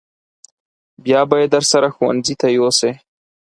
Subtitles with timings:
[1.03, 2.91] بیا به یې درسره ښوونځي ته یوسې.